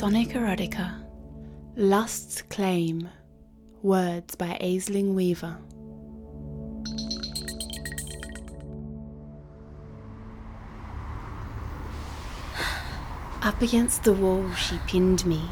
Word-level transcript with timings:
Sonic 0.00 0.28
Erotica 0.28 1.04
Lust's 1.76 2.40
Claim 2.40 3.06
Words 3.82 4.34
by 4.34 4.56
Aisling 4.58 5.12
Weaver. 5.12 5.58
Up 13.42 13.60
against 13.60 14.04
the 14.04 14.14
wall, 14.14 14.50
she 14.54 14.78
pinned 14.86 15.26
me. 15.26 15.42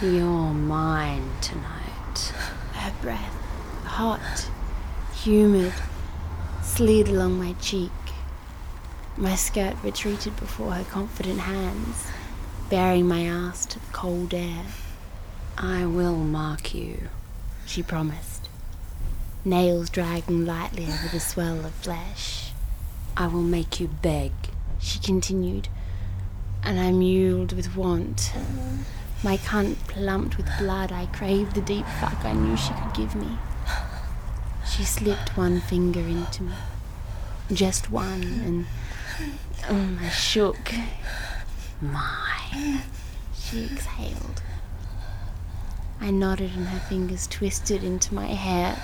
You're 0.00 0.54
mine 0.54 1.28
tonight. 1.40 2.32
Her 2.74 2.92
breath, 3.02 3.34
hot, 3.82 4.48
humid, 5.16 5.72
slid 6.62 7.08
along 7.08 7.40
my 7.40 7.54
cheek. 7.54 7.90
My 9.16 9.34
skirt 9.34 9.74
retreated 9.82 10.36
before 10.36 10.70
her 10.74 10.84
confident 10.84 11.40
hands, 11.40 12.06
baring 12.70 13.06
my 13.06 13.24
ass 13.24 13.66
to 13.66 13.78
the 13.78 13.92
cold 13.92 14.32
air. 14.32 14.64
I 15.56 15.86
will 15.86 16.16
mark 16.16 16.74
you, 16.74 17.08
she 17.66 17.82
promised, 17.82 18.48
nails 19.44 19.90
dragging 19.90 20.44
lightly 20.46 20.84
over 20.84 21.08
the 21.12 21.20
swell 21.20 21.64
of 21.64 21.72
flesh. 21.72 22.50
I 23.16 23.28
will 23.28 23.42
make 23.42 23.78
you 23.78 23.88
beg, 23.88 24.32
she 24.80 24.98
continued, 24.98 25.68
and 26.62 26.80
I 26.80 26.90
mewed 26.90 27.52
with 27.52 27.76
want. 27.76 28.32
My 29.22 29.36
cunt 29.36 29.76
plumped 29.86 30.36
with 30.36 30.48
blood, 30.58 30.90
I 30.90 31.06
craved 31.06 31.54
the 31.54 31.60
deep 31.60 31.86
fuck 32.00 32.24
I 32.24 32.32
knew 32.32 32.56
she 32.56 32.72
could 32.74 32.94
give 32.94 33.14
me. 33.14 33.38
She 34.68 34.84
slipped 34.84 35.36
one 35.36 35.60
finger 35.60 36.00
into 36.00 36.42
me, 36.42 36.54
just 37.52 37.90
one, 37.90 38.22
and 38.22 38.66
um, 39.68 39.98
I 40.02 40.08
shook. 40.08 40.72
Mine, 41.80 42.82
she 43.34 43.64
exhaled. 43.64 44.42
I 46.00 46.10
nodded 46.10 46.52
and 46.54 46.68
her 46.68 46.80
fingers 46.80 47.26
twisted 47.26 47.84
into 47.84 48.14
my 48.14 48.26
hair. 48.26 48.82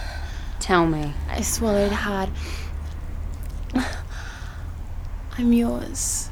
Tell 0.59 0.87
me. 0.87 1.15
I 1.29 1.41
swallowed 1.41 1.93
hard. 1.93 2.31
I'm 5.39 5.53
yours. 5.53 6.29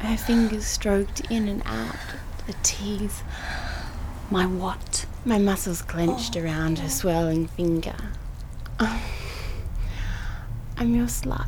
Her 0.00 0.16
fingers 0.16 0.66
stroked 0.66 1.20
in 1.30 1.48
and 1.48 1.62
out, 1.64 1.96
the 2.46 2.54
teeth. 2.62 3.22
My 4.30 4.46
what? 4.46 5.06
My 5.24 5.38
muscles 5.38 5.82
clenched 5.82 6.36
around 6.36 6.80
her 6.80 6.88
swirling 6.88 7.46
finger. 7.48 7.96
I'm 8.78 9.00
your 10.94 11.06
slut. 11.06 11.46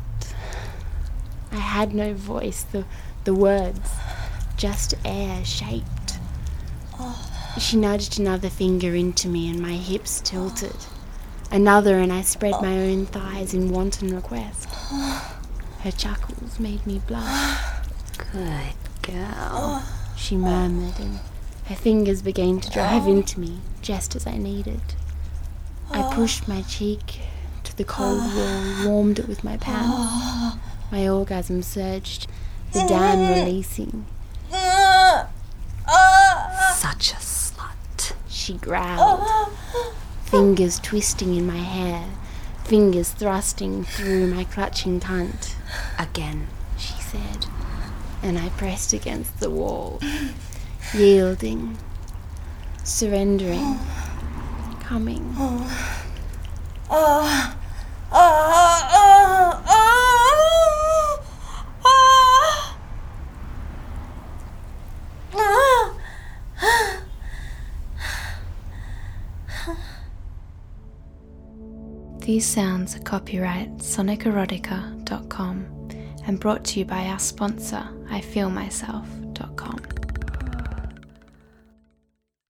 I 1.55 1.59
had 1.59 1.93
no 1.93 2.13
voice, 2.13 2.63
the, 2.63 2.83
the 3.23 3.33
words, 3.33 3.89
just 4.57 4.93
air 5.05 5.43
shaped. 5.45 6.19
She 7.57 7.77
nudged 7.77 8.19
another 8.19 8.49
finger 8.49 8.93
into 8.93 9.29
me 9.29 9.49
and 9.49 9.61
my 9.61 9.73
hips 9.73 10.19
tilted. 10.21 10.75
Another 11.51 11.99
and 11.99 12.11
I 12.11 12.21
spread 12.21 12.61
my 12.61 12.77
own 12.77 13.05
thighs 13.05 13.53
in 13.53 13.71
wanton 13.71 14.13
request. 14.13 14.67
Her 15.79 15.91
chuckles 15.91 16.59
made 16.59 16.85
me 16.85 17.01
blush. 17.07 17.59
Good 18.17 18.75
girl, 19.01 19.83
she 20.17 20.35
murmured 20.35 20.99
and 20.99 21.19
her 21.67 21.75
fingers 21.75 22.21
began 22.21 22.59
to 22.59 22.69
drive 22.69 23.07
into 23.07 23.39
me 23.39 23.59
just 23.81 24.15
as 24.15 24.27
I 24.27 24.37
needed. 24.37 24.81
I 25.91 26.13
pushed 26.13 26.47
my 26.47 26.63
cheek 26.63 27.19
to 27.63 27.77
the 27.77 27.85
cold 27.85 28.19
wall, 28.35 28.87
warmed 28.87 29.19
it 29.19 29.27
with 29.27 29.43
my 29.43 29.55
pants. 29.57 30.57
My 30.91 31.07
orgasm 31.07 31.61
surged, 31.61 32.27
the 32.71 32.79
mm-hmm. 32.79 32.87
dam 32.87 33.19
releasing. 33.33 34.05
Mm-hmm. 34.51 35.31
Such 36.75 37.11
a 37.11 37.15
slut, 37.15 38.13
she 38.27 38.53
growled, 38.53 39.21
mm-hmm. 39.21 40.25
fingers 40.25 40.79
twisting 40.79 41.35
in 41.35 41.47
my 41.47 41.57
hair, 41.57 42.05
fingers 42.63 43.11
thrusting 43.11 43.83
through 43.83 44.27
my 44.27 44.43
clutching 44.43 44.99
cunt. 44.99 45.55
Again, 45.97 46.47
she 46.77 46.93
said, 47.01 47.47
and 48.21 48.37
I 48.37 48.49
pressed 48.49 48.93
against 48.93 49.39
the 49.39 49.49
wall, 49.49 49.99
yielding, 50.93 51.77
surrendering, 52.83 53.79
coming. 54.81 55.33
Oh. 55.37 57.24
These 72.25 72.47
sounds 72.47 72.95
are 72.95 73.01
copyright 73.01 73.77
sonicerotica.com 73.77 75.89
and 76.25 76.39
brought 76.39 76.65
to 76.65 76.79
you 76.79 76.85
by 76.85 77.05
our 77.05 77.19
sponsor, 77.19 77.87
I 78.09 78.19
Feel 78.19 78.49
Myself. 78.49 79.07